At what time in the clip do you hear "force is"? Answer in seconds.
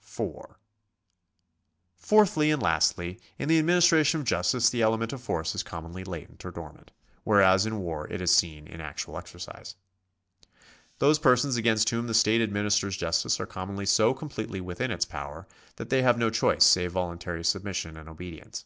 5.22-5.62